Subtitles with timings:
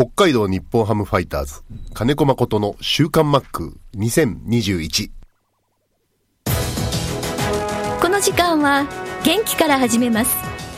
[0.00, 5.10] 北海道日本ハムファイターズ、金子誠の週刊マック2021。
[8.00, 8.86] この時間は
[9.24, 10.36] 元気から始めます。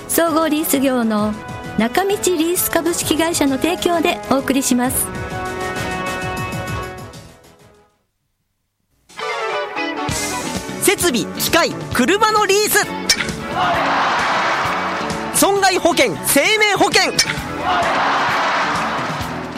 [0.09, 1.35] 総合リース業の
[1.77, 5.07] 中道リース株式会社の提供でお送りします。
[10.81, 12.87] 設備機械車のリース
[15.39, 17.13] 損害保険生命保険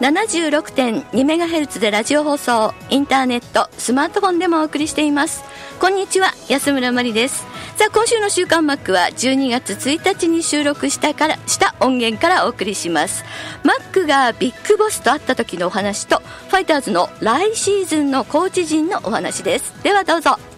[0.00, 5.44] 76.2MHz でラジオ放送インターネットスマートフォンでもお送りしています。
[5.80, 7.46] こんにちは安村麻里です。
[7.76, 13.24] さあ今週の週刊マックは12月1日に収録したからした音源からお送りします。
[13.62, 19.74] マックがビッグボスと会った時のお話とファイターズの来シーズンのコーチ陣のお話です。
[19.82, 20.53] ではどうぞ。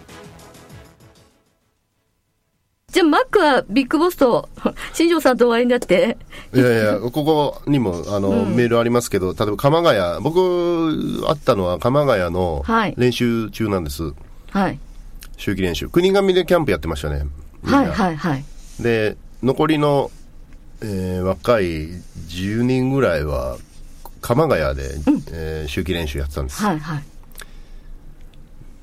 [3.26, 4.48] ックはビッグボスと、
[4.92, 6.16] 新庄さんとお会いになって。
[6.54, 14.12] いやいや、ここにも、あの、メールありますけど、例えば鎌ヶ谷、僕、会ったのは鎌ヶ谷のはい練習中なんです。
[14.50, 14.78] はい。
[15.36, 15.88] 秋季練習。
[15.88, 17.26] 国神でキャンプやってましたね。
[17.64, 18.44] はい、はい、はい。
[18.80, 20.10] で、残りの、
[20.82, 21.88] えー若い
[22.28, 23.56] 10人ぐらいは、
[24.20, 24.82] 鎌ヶ谷で、
[25.32, 26.62] えー秋季練習やってたんです。
[26.62, 27.02] はい、はい。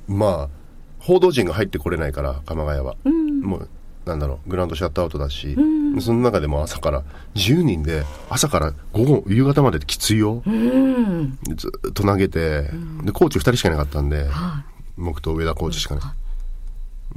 [0.08, 0.64] まあ、
[1.00, 2.96] 報道陣が入ってこれないから、鎌ヶ谷は。
[3.42, 3.70] もう、
[4.06, 5.56] なんだろう、グラウンドシャットアウトだし、
[6.02, 7.04] その中でも朝から、
[7.36, 10.42] 10人で、朝から午後、夕方まできついよ。
[10.46, 11.38] うん。
[11.56, 12.70] ずっと投げて、
[13.04, 14.64] で、コーチ2人しかいなかったんで、は
[14.98, 16.02] 僕と上田コーチしかね。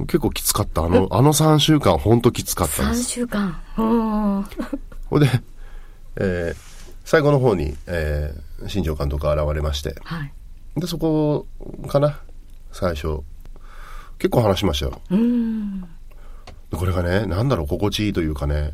[0.01, 0.83] 結構きつかった。
[0.83, 3.03] あの、あの3週間、ほんときつかったで3す。
[3.03, 3.59] 週間。
[3.77, 4.45] うん。
[5.09, 5.27] ほんで、
[6.17, 6.67] えー
[7.05, 10.33] 最後の方に、えー新庄監督が現れまして、はい。
[10.75, 11.45] で、そこ
[11.87, 12.19] かな、
[12.71, 13.19] 最初。
[14.19, 14.99] 結構話しましたよ。
[15.11, 15.83] うん。
[16.71, 18.73] これがね、なんだろう、心地いいというかね、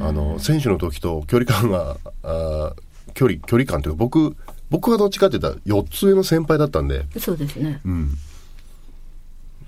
[0.00, 2.82] あの、選手の時と距離感が、あー
[3.12, 4.36] 距離、距離感というか、僕、
[4.70, 7.80] 僕はどっちかって言ったら4つ上の先輩だったんで、そうですね。
[7.84, 8.16] うん。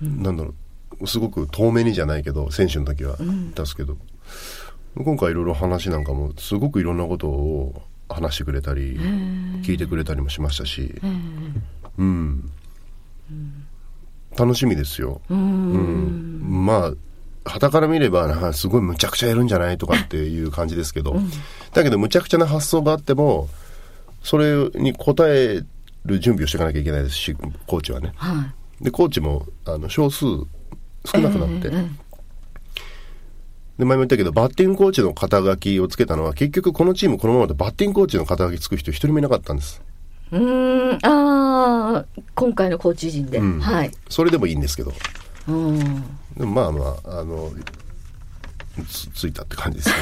[0.01, 0.53] なんだろ
[0.99, 3.17] う、すごく遠目にじゃないけど、選手の時は、
[3.53, 3.97] 出すけど、
[4.95, 8.97] 今回いろいろ話なんかも、すごくいろんなことを話してくれたり、
[9.63, 10.95] 聞いてくれたりもしましたし、
[11.97, 12.49] うん。
[14.37, 15.21] 楽しみですよ。
[15.29, 16.65] うん。
[16.65, 16.93] まあ、
[17.45, 21.15] 旗から見れば、なんかすごいむちゃくちゃやるんじゃないとかっていう感じですけど、
[21.73, 23.49] だけどむちゃくちゃな発想があっても、
[24.21, 25.63] それに応え
[26.05, 27.35] る準備をしていかなきゃいけないですし、
[27.67, 28.13] コーチはね。
[28.15, 28.45] は
[28.81, 28.83] い。
[28.83, 32.03] で、コーチも、あの、少数少なくなって、ええ
[33.77, 39.81] で、前も言ったけど、バッティングコーチの肩書きをつけたのは、結局このチームこのままでバッティングコーチの肩書きつく人一人もいなかったんです。
[40.31, 40.99] うーん。
[41.05, 42.05] ああ、
[42.35, 43.39] 今回のコーチ陣で。
[43.39, 43.91] うんはい。
[44.09, 44.95] それでもいいんですけど、うん。
[45.47, 47.51] でもまあまあ、あの、
[48.87, 49.95] つついたって感じですね。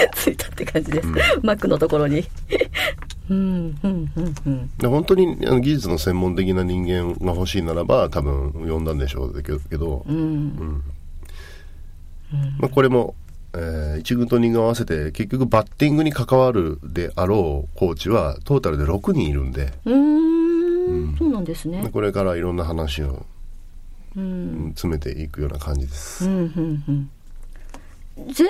[0.14, 1.08] ついたって感じです。
[1.42, 2.24] マックのところに。
[3.30, 4.70] うん、うん、うん、うん。
[4.76, 10.82] で本当にあの技術の専門的な人間が欲しいならば多分呼んだんでしょうけどけど、うん。
[12.58, 13.14] まあ、これも、
[13.54, 21.16] えー一軍と二軍合わせて結局バッティングに関わるであろうコーチはトータルで6人いるんで、うーん。
[21.16, 21.88] そうなんですね。
[21.92, 23.26] これからいろんな話を
[24.16, 24.22] うん。
[24.22, 26.24] うん詰めていくような感じです。
[26.26, 27.10] うんうんうん
[28.28, 28.46] 全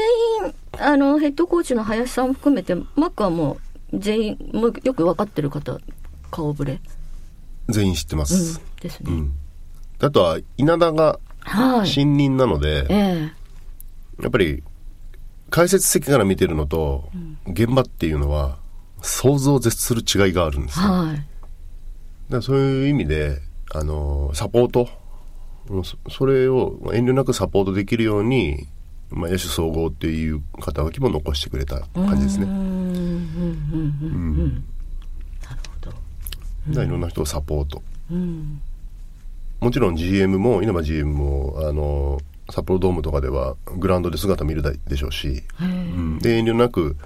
[0.47, 3.59] 員あのヘッドコーチの林さん含めてマックはも
[3.93, 5.79] う全員もうよく分かってる方
[6.33, 6.81] 顔ぶれ、
[7.69, 9.33] 全員知ってまうんす。、ですね、うん。
[10.01, 13.31] あとは稲田がはい新任なので、え
[14.23, 14.63] やっぱり
[15.51, 17.09] 解説席から見てるのと、
[17.47, 18.59] 現場っていうのは
[19.03, 20.87] 想像を絶する違いがあるんですよ。
[20.87, 21.27] えはいだか
[22.31, 23.41] らそういう意味で、
[23.73, 24.89] あのサポート、うん
[25.85, 28.67] そそれを遠慮なくサポートできるように、
[29.11, 32.45] まあ、野手総合っていう肩書きも残してくれた感じですね。
[32.45, 32.73] うんうんうん
[34.03, 34.65] うんうん
[35.43, 35.91] なるほど。
[35.91, 37.83] だからいろんな人をサポート。
[38.11, 38.61] うん。
[39.61, 42.19] もちろん GM も、稲葉 GM も、あの
[42.51, 46.19] 札幌ドームとかではグラウンドで姿見るでしょうし、うん。
[46.19, 46.97] で遠慮なく、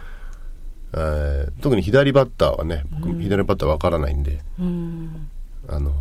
[0.93, 5.29] えー特に左バッターはね、僕左バッターわからないんで、うん。
[5.69, 5.93] あの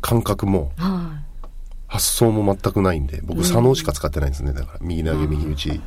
[0.00, 1.20] 感覚もは
[1.86, 4.52] 発想も全くないんで僕左脳しか使ってないんですね。
[4.52, 5.68] だから右投げ右打ち。
[5.68, 5.80] い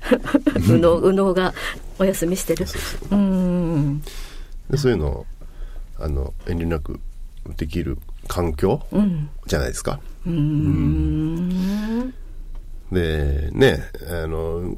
[0.60, 1.52] 右脳右脳が
[1.98, 2.66] お休みしてる
[3.10, 4.02] うん
[4.70, 5.26] でそういうのを
[5.98, 7.00] あの遠慮なく
[7.56, 8.82] できる環境
[9.46, 10.00] じゃないですか。
[10.26, 12.14] うん
[12.92, 14.74] でねあの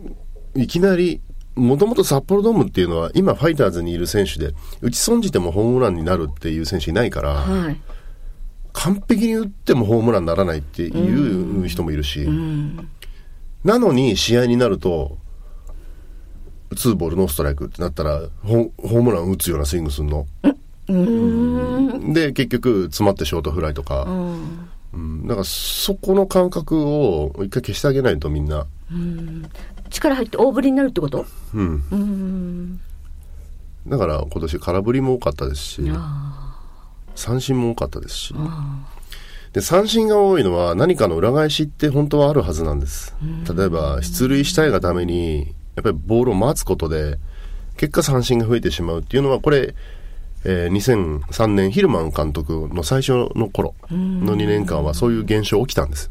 [0.55, 1.21] いきなり
[1.55, 7.81] もともと札幌ドームっていうのは今ファイターズにいる選手で打ち損じてもホームランになるっていう選手いないから、はい。
[8.73, 12.27] 完璧に打ってもホームランにならないっていう人もいるし、
[13.65, 15.19] なのに試合になると
[16.77, 20.27] ツーボールノーストライクってなったらホホームラン打つようなスイングすんの。
[22.13, 24.03] で結局詰まってショートフライとか、
[24.93, 28.67] うん、だからそこの感覚を一回消してあげないとみんな。
[29.91, 31.27] 力入って大振りになるってこと？
[33.87, 35.83] だから今年空振りも多かったですし
[37.15, 38.35] 三振も多かったですし。
[39.53, 43.15] で三振が多いのは何かの裏返しって本当はあるはずなんです。
[43.55, 47.19] 例えば出塁したいがためにやっぱりボールを待つことで
[47.77, 49.75] 結果三振が増えてしまうっていうのはこれ、
[50.45, 56.11] えー2003年ヒルマン監督の最初の頃の2年間はそういう現象起きたんです。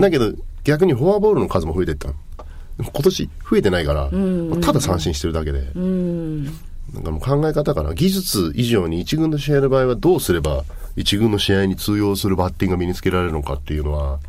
[0.00, 0.32] だけど
[0.62, 2.10] 逆にフォアボールの数も増えていった。
[2.78, 4.10] 今年増えてないから、
[4.60, 5.60] ただ三振してるだけで、
[6.92, 10.64] なんかもう考え方から技術以上に一軍の試合の場合はどうすれば
[10.96, 14.20] 一軍の試合に通用するバッティングが身につけられるのかっていうのは、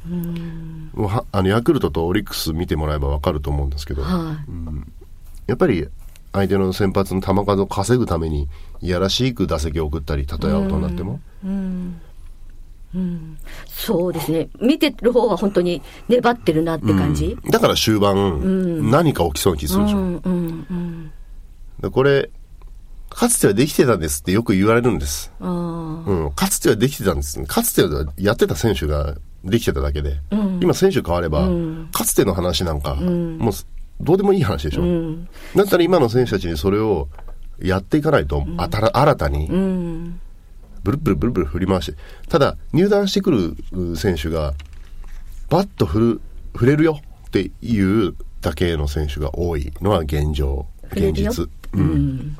[0.93, 4.37] もうはあのヤクルトとオリックス見てもらえばわかると思うんですけど、は
[5.45, 5.87] やっぱり
[6.31, 8.47] 相手の先発の球数を稼ぐために
[8.81, 11.47] いやらしく打席を送ったりたとえアウトになっても、い。
[13.67, 14.49] そうですね。
[14.59, 17.37] 見てる方は本当に粘ってるなって感じ。
[17.51, 20.05] だから終盤、何か起きそうな気するでしょ、うん。
[20.17, 20.67] うん。
[20.69, 21.11] うん。
[21.81, 22.29] でこれ
[23.09, 25.31] かつてはできてたんですってよく言われるんです。
[25.39, 27.41] あうん、かつてはできてたんです。
[27.45, 30.19] かつてはやってた選手ができてただけで、
[30.61, 31.47] 今選手変われば、
[31.91, 33.53] かつての話なんか、もう
[34.01, 34.83] どうでもいい話でしょ。
[35.55, 37.07] だったら今の選手たちにそれを
[37.59, 39.47] やっていかないと、あたら新たに、
[40.83, 41.97] ブルブルブルブル振り回して、
[42.27, 44.53] ただ入団してくるう選手が、
[45.49, 46.21] バッと振る、
[46.55, 51.49] 振れるよっていうだけの選手が多いのは現状、現実。
[51.73, 52.37] うん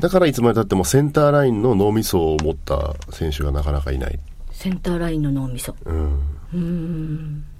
[0.00, 4.18] だからいつまでたってもセンターラインの脳みそを持った選手がなかなかいない。
[4.50, 5.74] センターラインの脳みそ。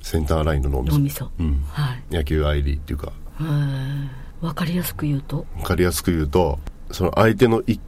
[0.03, 0.97] センターラインの脳みそ。
[0.97, 1.31] 脳みそ。
[1.39, 2.15] うんはい。
[2.15, 3.45] 野球 ID っていうか、は
[4.43, 4.45] い。
[4.45, 5.47] わかりやすく言うと？
[5.57, 6.59] わかりやすく言うと、
[6.91, 7.81] その相手のい、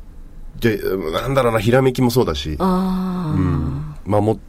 [0.59, 0.73] じゃ
[1.13, 3.39] なんだろうな、ひらめきもそうだし、ああ、
[4.07, 4.41] 守っ、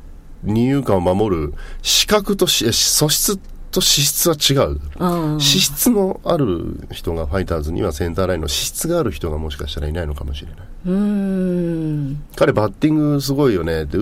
[0.43, 3.37] 二遊間を守る視覚とし素質
[3.71, 5.39] と資質は違う。
[5.39, 10.57] 資質のある人がファイターズにはセンターラインの資質がある人がもしかしたらいないのかもしれない。
[10.87, 12.23] うーん。
[12.35, 13.97] 彼バッティングすごいよねって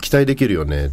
[0.00, 0.90] 期待できるよね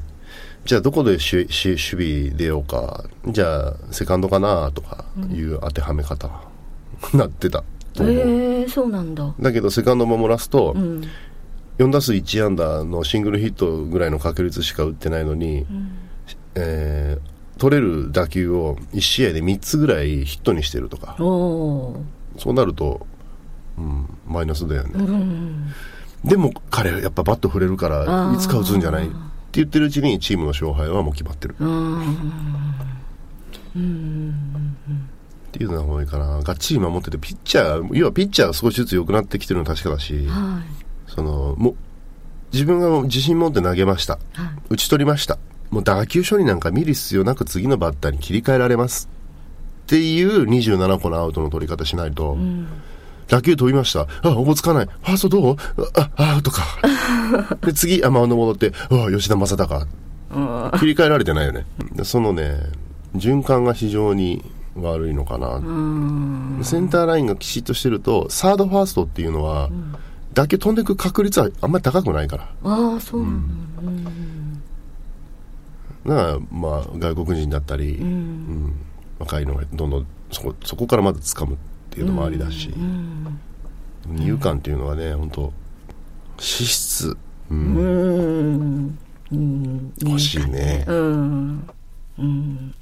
[0.66, 6.30] じゃあどこでしし守備出ようかじゃあセカンドかなとかいう当てはめ方、
[7.14, 9.34] なってたと思う、ええそうなんだ。
[9.40, 11.04] だけどセカンド守らすと、うん。
[11.78, 15.66] 4打数1安打のシングルヒットぐらいの確率しか打ってないのに、
[16.56, 21.95] えー取れる打球を1試合で3つぐらいヒットにしてるとかそ
[22.51, 23.06] うなると、
[23.77, 25.07] うん、マイナスだよね、ー。
[25.07, 25.74] うん。
[26.24, 29.15] でも彼やっぱバット振れるからいつか打つんじゃないって
[29.54, 31.63] 言ってるうちにチームの勝敗はもう決まってるって
[35.63, 40.62] いうのが多いかながっちり守っててピッチャー要はピッチャーが少しずつ良くなってきてるのは確かだしは
[41.07, 41.76] そのもう
[42.54, 44.18] 自分が自信持って投げましたい。
[44.33, 44.49] はい。
[44.69, 45.37] 打ち取りました
[45.69, 49.09] もう打球処理なんか見る必要なく次のバッターに切り替えられます
[49.86, 52.38] っていう27個のアウトの取り方しないと、
[53.28, 54.07] 打球飛びました。
[54.24, 54.86] あ、おぼつかない。
[54.86, 55.56] ファーストどう？
[55.95, 56.64] あ、あ、アウトか。
[57.66, 59.86] で、次、あ、マウンド戻って、うわ、吉田正尚。
[60.80, 61.66] 切り替えられてないよね。
[61.94, 62.57] でそのね、
[63.16, 64.44] 循環が非常に
[64.76, 65.62] 悪いのかな。
[66.64, 69.69] センターラインがきちっとしてると、サードファーストっていうのは、
[70.33, 72.44] 打球飛んでいく確率はあんまり高くないから。
[72.64, 73.42] ああ、そうなん
[76.07, 78.73] ら、まあ、外国人だったり、うん
[79.19, 81.57] 若いのがどんどんそこそこからまず掴むっ
[81.90, 82.71] ていうのもありだし、
[84.06, 85.54] 二遊間っていうのはね本当
[86.40, 87.18] 資質、
[87.49, 88.99] うんうん。
[89.31, 89.94] うん。
[90.04, 91.69] 欲しいね、うん。
[92.19, 92.76] うん。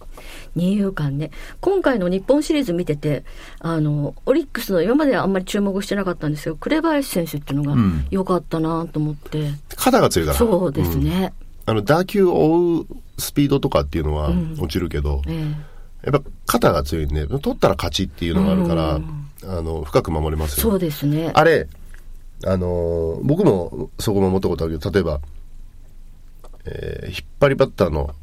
[0.55, 1.31] 二遊間ね。
[1.59, 3.23] 今回の日本シリーズ見てて、
[3.59, 9.51] あの、オリックスの今まではあんまり注目してなかったんですけど、紅林選手っていうのがん良かったなと思って。
[9.75, 11.33] 肩が強いからそうですね。
[11.65, 15.53] あの打球を追うスピードとかっていうのは落ちるけど、え
[16.03, 21.31] やっぱ肩が強いんで取ったら勝ちっていうのがあるから、あの深く守れますよえそうですね。
[21.33, 21.67] あれ、
[22.45, 25.19] あのー僕もそこ守ったことあるけど、例えば、
[26.65, 28.13] えー引っ張りバッターの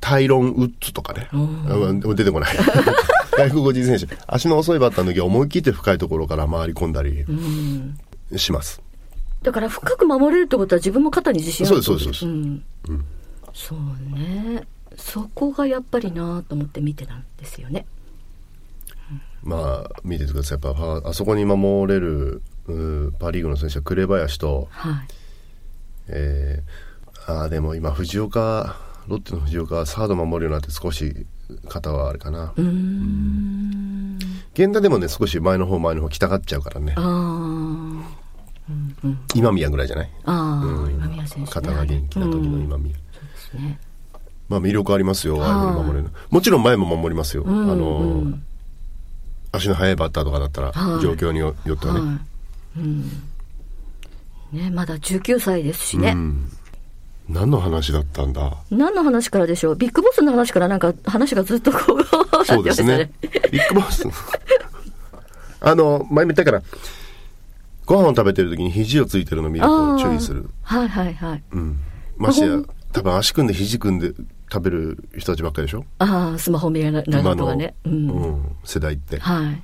[0.00, 1.28] タイロン・ウッズとかね。
[1.32, 2.56] あ出てこない。
[3.36, 4.16] 外国人選手。
[4.26, 7.24] 足の遅いバッターの時は思い切って深いところから回り込んだり
[8.36, 8.82] します。
[9.46, 12.64] だから深く守れるってことは自分も肩に自信あるそうですそうですそううん。
[13.54, 13.78] そう
[14.12, 14.66] ね。
[14.96, 17.86] そこがやっぱりなと思って見てたんですよね。
[19.44, 20.58] まあ、見ててください。
[20.60, 25.08] やっぱ、あそこに守れる、うパ・リーグの選手は紅林と、はい。
[26.08, 28.74] えー、ああ、でも今、藤岡、
[29.06, 31.24] ロッテの藤岡はサード守るようになって少し
[31.68, 32.52] 肩はあれかな。
[32.56, 34.18] うーん。
[34.58, 36.94] 源田でもね、少し前の方前の方来たがっちゃうからね。
[36.96, 37.85] あ。
[38.70, 40.10] ー今宮ぐらいじゃない？
[40.24, 40.92] あー、うん。
[40.92, 42.94] 今宮選手、ね、肩が元気な時の今宮。
[42.94, 43.00] で
[43.36, 43.78] すね。
[44.48, 46.10] まあ魅力ありますよ、ああいう守れるの。
[46.30, 47.44] もちろん前も守りますよ。
[47.46, 48.42] あんの、うん。
[49.52, 51.02] 足の速いバッターとかだったら、はい。
[51.02, 52.00] 状況によよってはね。
[52.00, 52.80] はい。
[52.80, 53.02] うん。
[54.52, 56.52] ねまだ19歳ですしね、うん。
[57.28, 58.56] 何の話だったんだ？
[58.70, 59.76] 何の話からでしょう？
[59.76, 61.78] ビッグボスの話からなんか話がずっとこ
[62.40, 63.10] うそうです ね。
[63.50, 64.06] ビッグボス。
[65.60, 66.62] あの、前も言ったから、
[67.86, 70.50] ご飯を食べてる時に肘をついてるのを見ると注意する。
[70.62, 71.78] はいはいはいうん。
[72.16, 72.58] ましてや
[72.92, 74.12] 多分足組んで肘組んで
[74.52, 75.84] 食べる人たちばっかりでしょ？
[75.98, 79.18] ああスマホ見ら今の、とかねううんん、世代って。
[79.18, 79.62] はい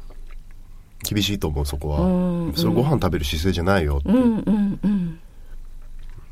[1.04, 2.00] 厳しいと思う、そこは。
[2.00, 5.18] うんそれご飯食べる姿勢じゃないよってうんうんうん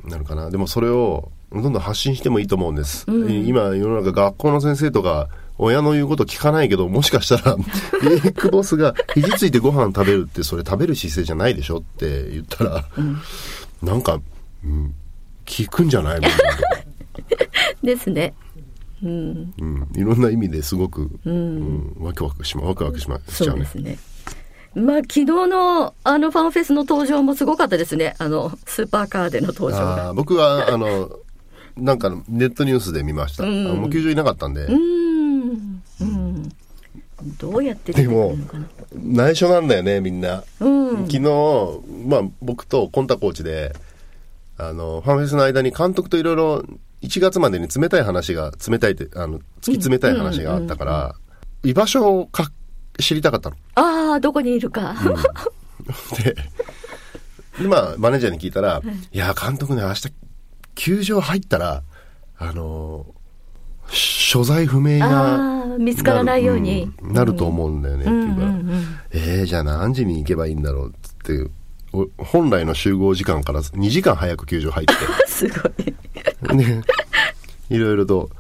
[0.04, 0.48] なるかな。
[0.48, 3.04] でもそれを、どんどん発信してもいいと思うんです。
[3.08, 5.28] 今、世の中学校の先生とか、
[5.62, 7.56] 親の言うこと聞かないけど、もしかしたら、
[8.02, 12.84] ビッグボスが肘ついてご飯食べるって、それ食べる姿勢じゃないでしょって言ったら、
[13.82, 14.20] なんか、
[14.64, 14.94] うん、
[15.44, 16.30] 聞くんじゃないもん、
[17.84, 18.32] ですね。
[19.02, 19.54] うん。
[19.58, 21.94] うん、いろんな意味ですごく、うん。
[21.98, 23.66] ワクワクしま、ワクワクしま、しちゃうね。
[23.70, 23.98] そうです。
[23.98, 23.98] ね。
[24.74, 28.14] まあ昨日のあのファンフェスの登場もすごかったですね。
[28.18, 31.10] あのスーパーカーでの登場僕は、あの、
[31.76, 33.44] なんかネットニュースで見ました。
[33.44, 34.99] あのもう球場いなかったんで、うんうん
[37.38, 38.66] どうやって出てくるのかな？
[38.94, 40.42] 内緒なんだよね、みんな。
[40.60, 40.96] うん。
[41.06, 41.20] 昨日、
[42.06, 43.74] まあ、僕とコンタコーチで、
[44.58, 46.64] あの、ファンフェスの間に監督といろいろ
[47.02, 51.14] 1月までに冷たい話が、冷たいって、あの、突き詰めたい話があったから、
[51.62, 52.50] 居場所をか
[52.98, 53.56] 知りたかったの。
[53.74, 54.94] ああどこにいるか、
[56.22, 56.34] で、
[57.62, 60.12] でまあ、マネージャーに聞いたら、いや、監督ね、明日、
[60.74, 61.82] 球場入ったら、
[62.38, 63.06] あの、
[63.92, 66.90] 所在不明が、見つからないように。
[67.02, 68.84] うんなると思うんだよね、っていうから、うんうん。
[69.12, 70.92] えー、じゃあ何時に行けばいいんだろうっ
[71.24, 71.50] て、
[71.92, 74.86] お本来の集合時間から2時間早く球場入っ
[75.26, 75.72] すごい。
[76.48, 76.82] て、ね、
[77.68, 78.30] いろいろと、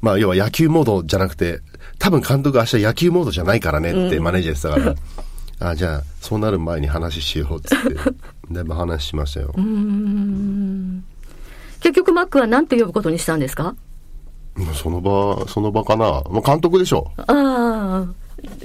[0.00, 1.60] まあ要は野球モードじゃなくて、
[1.98, 4.96] 多分監督明日野球モードじゃないからねってマネージャー言ってたか
[5.60, 7.94] ら、あ、じゃあそうなる前に話しようっつって、
[8.50, 9.54] だいぶ話しましたよ。
[11.80, 13.76] 結局マックは何て呼ぶことにしたんですか？
[14.74, 16.22] その場、その場かな。
[16.30, 17.10] まあ監督でしょ。
[17.16, 18.06] ああ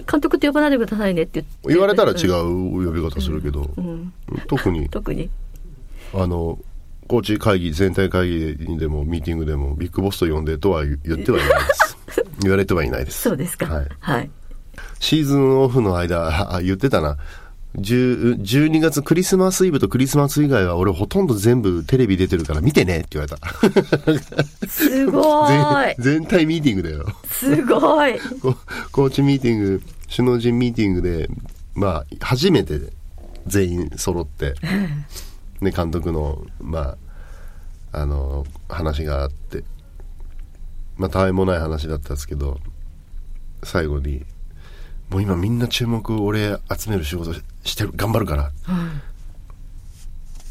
[0.09, 3.69] 監督って呼ばないでくださいねって言って言われたら違う呼び方するけど、
[4.47, 5.29] 特に、特に
[6.13, 6.59] あの、
[7.07, 11.97] コーチ会議、全体会議でもミーティングでもビッグボスと呼んでとは言言ってはいないです。
[12.41, 13.21] 言われてはいないです。
[13.23, 13.87] そうですかはい。
[13.99, 14.29] はい
[14.99, 17.17] シーズンオフの間、ああ言ってたな。
[17.75, 24.19] 10 12月クリスマスイブとクリスマス以外は俺ほとんど全部テレビ出てるから見てねって言われ
[24.59, 24.67] た。
[24.67, 27.05] すごい 全全体ミーティングだよ。
[27.29, 28.55] すごい コ
[28.91, 29.81] コーチミーティング、
[30.13, 31.29] 首脳陣ミーティングで、
[31.73, 32.79] まあ、初めて
[33.47, 34.53] 全員揃って、
[35.61, 36.97] ね、監督の、ま
[37.91, 39.63] あ、あの、話があって、
[40.97, 42.59] まあ、たわいもない話だったんですけど、
[43.63, 44.25] 最後に、
[45.09, 47.33] もう今みんな注目俺集める仕事
[47.63, 48.51] してる、頑張るから。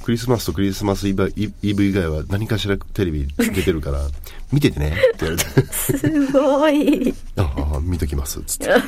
[0.02, 4.00] クリスマスとクリスマスイブイイブ以外は何かしらテレビ出てるから、
[4.50, 5.72] 見ててねって言われて。
[5.72, 8.70] すごいああ、見ときます、つって。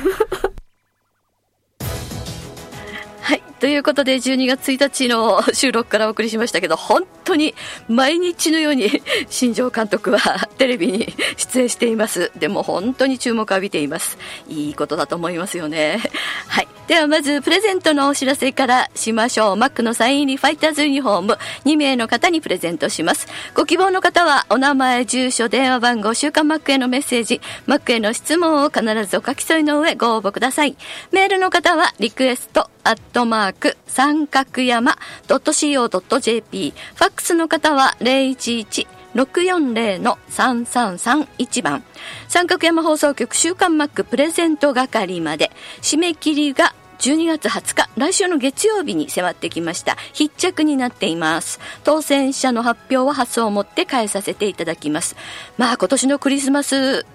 [3.21, 3.43] はい。
[3.59, 7.53] ということで、12月1日の収録からお送りしましたけど、本当に
[7.87, 12.31] 毎日のように 新庄監督はテレビに出演しています。
[12.37, 14.17] でも本当に注目を浴びています。
[14.49, 15.99] いいことだと思いますよね。
[16.47, 16.62] はい。
[16.87, 19.55] ではまず、プレゼントのお知らせからしましょう。
[19.55, 23.27] マックのサイン入りファイターズユニフォーム2名の方にプレゼントします。
[23.55, 30.75] ご希望の方は、お名前、住所、電話番号、週刊マックへのメッセージ、マックへの質問を必ずお書き添えの上ご応募ください。
[31.13, 34.97] メールの方は、リクエスト、アットマーク、三角山
[35.27, 36.73] ドット .co.jp。
[36.95, 41.83] ファックスの方は、011、640-3331番。
[42.27, 45.51] 三角山放送局週刊マックプレゼント係まで。
[45.81, 49.97] 締め切りが12月20日、来週の月曜日に迫ってきました。
[50.13, 51.59] 必着になっています。
[51.83, 55.15] 当選者の発表は発送をもって返させていただきます。
[55.57, 57.05] まあ今年のクリスマス、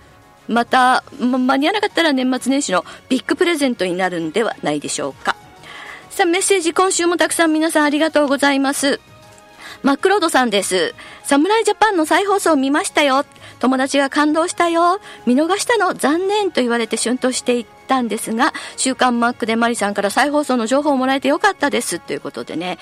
[0.46, 5.36] また、間に合わなかったら年末年始のビッグプレゼントになるんではないでしょうか。
[6.10, 9.00] さあ、メッセージ今週もたくさん皆さんありがとうございます。
[9.82, 10.94] マクロードさんです。
[11.24, 13.24] 侍ジャパンの再放送を見ましたよ。
[13.60, 15.00] 友達が感動したよ。
[15.26, 22.78] 見逃したの残念と言われてシュンとしていったんですが、週刊マックでマリさんから再放送の情報をもらえてよかったですということでね、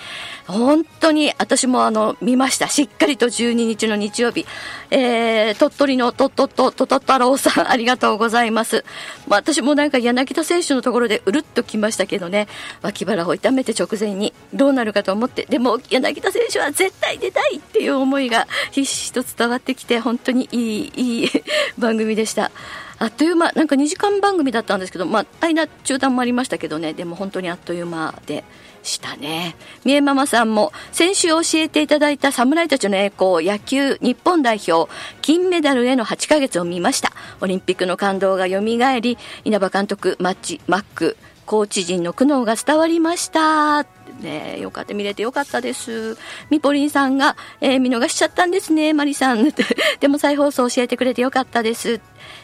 [0.46, 2.68] 本当に私もあの、見ました。
[2.68, 4.44] しっかりと12日の日曜日。
[4.90, 8.84] えー、鳥取のトットット、トト太郎さん、 ありがとうございます。
[9.26, 12.48] まあ、私もなんか柳田選手のところでうるっときましたけどね、
[12.82, 21.30] 脇腹を痛めて直前にどうなるかと思って、でも柳田選手は絶対出たいっていう思いがひしひしと伝わってきて、本当にいい、いい
[21.78, 22.50] 番組でした。
[22.98, 26.94] あっという間なんか2時間番組だったんですけど、まあ、間中断もありましたけどね。
[26.94, 28.44] でも本当にあっという間で
[28.82, 29.56] したね。
[29.84, 37.12] 三重ママさんも先週教えていただいた侍たちの栄光野球日本代表金メダルへの8ヶ月を見ました。
[37.40, 44.05] オリンピックの感動がよみがえり稲葉監督マッチマックコーチ陣の苦悩が伝わりました。
[44.20, 46.16] ね、よかった見れてよかったです。
[46.50, 48.92] みぽりんさんが、えー、見逃しちゃったんですね。
[48.94, 49.52] マリさん。
[50.00, 52.00] でも再放送教えてくれてよかったです。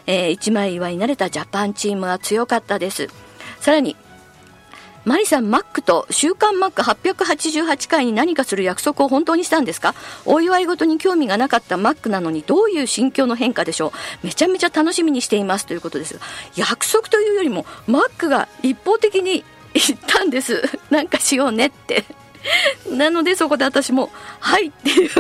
[0.07, 3.09] えー、一枚岩になれたジャパンチームが強かったです。
[3.61, 3.97] さらに
[5.05, 9.97] マリさん、マックと週刊マック888回に何かする約束を本当にしたんですか？
[10.27, 14.27] お祝い事に興味がなかったマックなのにどういう心境の変化でしょう？
[14.29, 16.21] めちゃめちゃ楽しみにしていますということです
[16.55, 19.43] 約束というよりもマックが一方的に
[19.75, 20.63] 言ったんです。
[20.91, 22.05] なんかしようねって。
[22.91, 24.11] なのでそこで私も
[24.41, 25.11] 「はい」っていう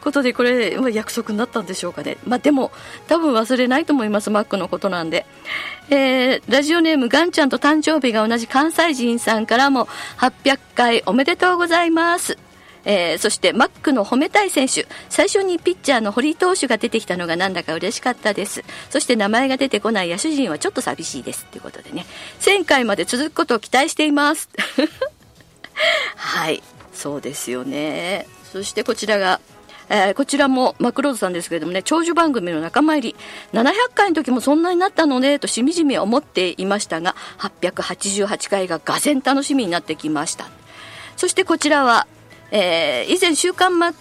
[0.00, 2.16] ことでこれ約束になったんでしょうかね。
[2.26, 2.72] まあでも
[3.06, 4.30] 多分忘れないと思います。
[4.30, 5.24] マックのことなんで、
[5.90, 9.88] えー、ラジオネームガンちゃんと誕生日が同じ関西人さんからも
[10.18, 12.38] 800回おめでとうございます。
[12.84, 14.86] えー、そしてマックの褒めたい選手。
[15.08, 18.64] 最初にピッチャーの堀投手が出てきたのがなんだか嬉しかったです。
[18.90, 21.46] そして名前が出てこない野手陣はちょっと寂しいです。
[21.46, 22.06] ということでね。
[22.40, 24.48] 1000回まで続くことを期待しています。
[26.16, 26.62] はい。
[26.92, 28.26] そうですよね。
[28.52, 29.40] そしてこちらが
[29.88, 31.82] えー、こちらもマクローズさんですけれどもね。
[31.82, 33.16] 長寿番組の仲間入り。
[33.52, 35.38] 700回の時もそんなになったのね。
[35.38, 40.46] としみじみ思っていましたが888回ががぜん楽しみになってきました。
[41.16, 42.06] そしてこちらは
[42.54, 43.92] えー、以前週刊マッ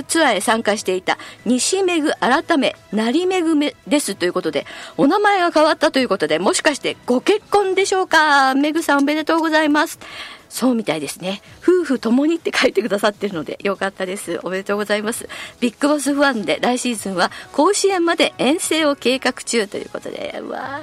[0.00, 8.54] クツアーへ参加していた西めぐ改め成めぐめですということでお名前が変わったということでもしかしてご結婚でしょうか？
[8.54, 10.00] めぐさんおめでとうございます。
[10.48, 11.42] そうみたいですね。
[11.62, 14.40] 夫婦ともにって書いてくださってるので、よかったです。
[14.42, 15.28] おめでとうございます。
[15.60, 20.80] ビッグボスファンで来シーズンは甲子園まで遠征を計画中ということで、わ、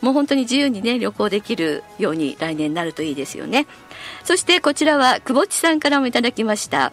[0.00, 3.66] もう本当に自由にね、旅行できるように来年になるといいですよね。
[4.24, 6.92] そしてこちらは、久保地さんからもいただきました。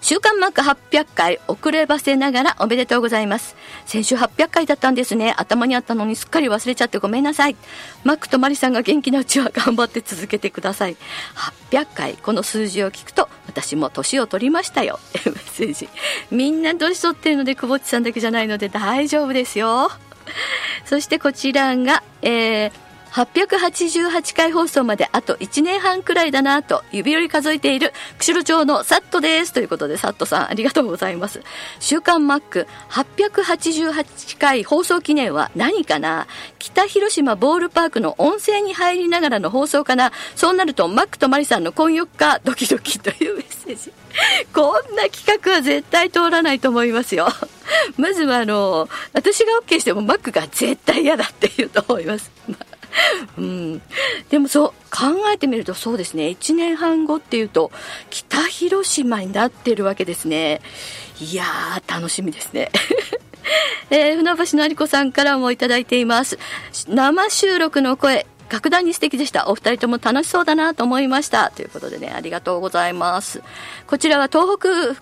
[0.00, 3.56] 週刊マック800回遅ればせながらおめでとうございます。
[3.86, 5.34] 先週800回だったんですね。
[5.36, 7.56] 頭にあったのにすっかり忘れちゃってごめんなさい。
[8.04, 10.96] マックとマリさんが元気なうちは頑張って続けてください。
[11.70, 15.00] 800回、この数字を聞くと私も年を取りましたよ。
[15.26, 15.88] メッセージ。
[16.30, 19.90] みんな年取ってるので、久保地さんだけじゃないので大丈夫ですよ。
[20.84, 22.72] そしてこちらが、えー、
[23.12, 31.42] 888回放送まであと1年半くらいだなと指折り数えている釧路町のサットですということでサットさんありがとうございます。
[31.80, 36.26] 週刊マック888回放送記念は何かな？
[36.58, 40.12] 北広島ボールパークの温泉に入りながらの放送かな？
[40.36, 42.40] そうなるとマックとマリさんの婚約か？
[42.44, 43.92] ドキドキというメッセージ。
[44.52, 47.28] こんな企画は絶対通らないと思いますよ。
[47.96, 52.30] まずはあの私が OK してもマックが絶対嫌だって言うと思います。
[53.36, 53.82] うん、
[54.30, 56.28] でもそう考えてみるとそうですね。
[56.28, 57.70] 1年半後っていうと
[58.10, 60.60] 北広島になってるわけですね。
[61.20, 62.70] いやー楽しみですね。
[63.90, 66.38] えー、船橋の有子さんからもいただいています。
[66.88, 69.48] 生収録の声格段に素敵でした。
[69.48, 71.50] お二人とも楽しそうだなと思いました。
[71.50, 73.42] ということでねありがとうございます。
[73.86, 75.00] こちらは東北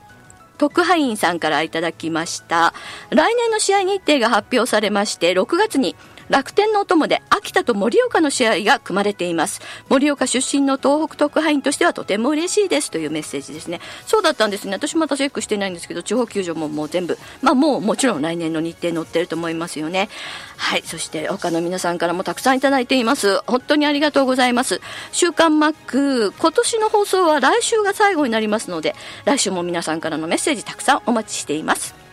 [0.59, 2.75] 特派員さんからいただきました。
[3.11, 5.95] 来年の試合日程が発表されまして6月に
[6.29, 9.61] 楽天のお供で秋田と盛岡の試合が組まれています。
[9.89, 13.81] 盛岡出身の東北特派員としてはとても嬉しいですというメッセージですね。
[14.07, 14.73] そうだったんですね。
[14.73, 17.19] 私またチェックしてないんですけど地方球場ももう全部。
[17.43, 20.09] まあもうもちろん来年の日程載ってると思いますよね。
[20.57, 20.83] はい。
[20.85, 23.41] そして他の皆さんからもたくさんいただいています。
[23.47, 24.81] 本当にありがとうございます。
[25.13, 32.06] 週刊マック今年の放送は来週が最後になりますので来週も皆さんからのメッセージたくさんお待ちしています。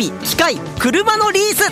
[0.00, 1.70] 備機械車のリース。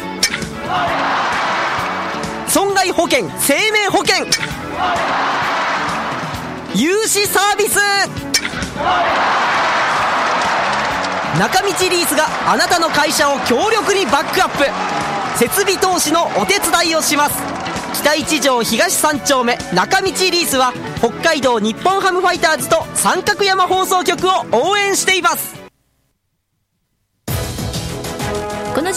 [2.52, 4.26] 損害保険生命保険。
[6.74, 7.78] 融資サービス。
[11.38, 15.38] 中道リースがあなたの会社を強力にバックアップ。
[15.38, 17.42] 設備投資のお手伝いをします。
[17.94, 25.57] 北一条東三丁目中道リースは北海道日本ハムファイターズと三角山放送局を応援しています。